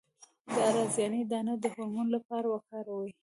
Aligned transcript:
د 0.53 0.55
رازیانې 0.75 1.21
دانه 1.31 1.53
د 1.61 1.65
هورمون 1.73 2.07
لپاره 2.15 2.47
وکاروئ 2.49 3.11